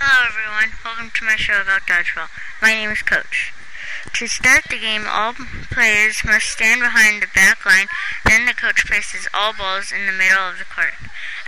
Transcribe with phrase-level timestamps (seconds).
[0.00, 0.72] everyone.
[0.82, 2.32] Welcome to my show about dodgeball.
[2.62, 3.52] My name is Coach.
[4.14, 5.34] To start the game, all
[5.70, 7.86] players must stand behind the back line.
[8.24, 10.96] Then the coach places all balls in the middle of the court.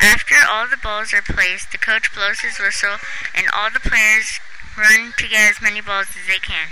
[0.00, 3.00] After all the balls are placed, the coach blows his whistle,
[3.34, 4.40] and all the players
[4.76, 6.68] run to get as many balls as they can.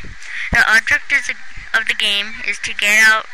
[0.52, 1.12] The object
[1.72, 3.24] of the game is to get out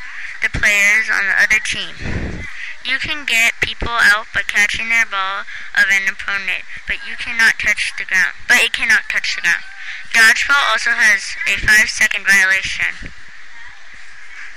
[0.42, 2.25] the players on the other team.
[2.86, 5.42] You can get people out by catching their ball
[5.74, 8.38] of an opponent, but you cannot touch the ground.
[8.46, 9.66] But it cannot touch the ground.
[10.14, 13.10] Dodgeball also has a five second violation.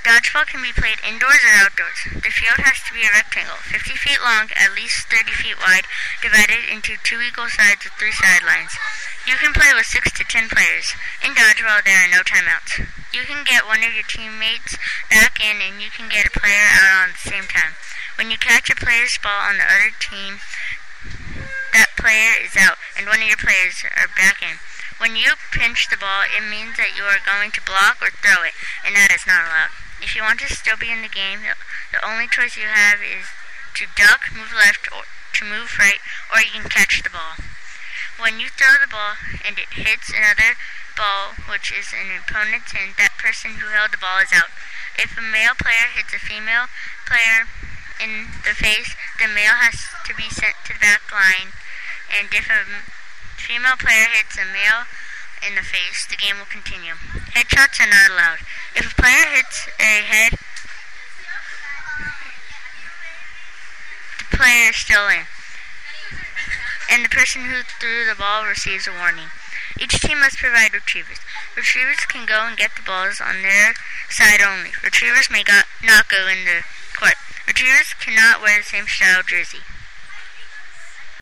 [0.06, 2.00] Dodgeball can be played indoors or outdoors.
[2.22, 5.84] The field has to be a rectangle, 50 feet long, at least 30 feet wide,
[6.24, 8.72] divided into two equal sides with three sidelines.
[9.28, 10.96] You can play with 6 to 10 players.
[11.20, 12.80] In dodgeball, there are no timeouts.
[13.12, 14.80] You can get one of your teammates
[15.12, 17.76] back in and you can get a player out on the same time.
[18.16, 20.42] When you catch a player's ball on the other team,
[21.70, 24.58] that player is out and one of your players are back in.
[24.98, 28.42] When you pinch the ball, it means that you are going to block or throw
[28.42, 29.70] it, and that is not allowed.
[30.02, 31.46] If you want to still be in the game,
[31.94, 33.30] the only choice you have is
[33.78, 36.02] to duck, move left, or to move right,
[36.34, 37.38] or you can catch the ball.
[38.18, 39.14] When you throw the ball
[39.46, 40.58] and it hits another
[40.98, 44.50] ball, which is an opponent's hand, that person who held the ball is out.
[44.98, 46.66] If a male player hits a female
[47.06, 47.46] player
[48.00, 49.76] in the face, the male has
[50.08, 51.52] to be sent to the back line,
[52.08, 52.64] and if a
[53.36, 54.88] female player hits a male
[55.46, 56.96] in the face, the game will continue.
[57.36, 58.40] Headshots are not allowed.
[58.74, 60.32] If a player hits a head,
[64.18, 65.28] the player is still in.
[66.90, 69.30] And the person who threw the ball receives a warning.
[69.78, 71.22] Each team must provide retrievers.
[71.56, 73.74] Retrievers can go and get the balls on their
[74.10, 74.70] side only.
[74.82, 75.44] Retrievers may
[75.82, 76.64] not go in the
[77.50, 77.60] court.
[77.60, 79.58] Retrievers cannot wear the same style jersey.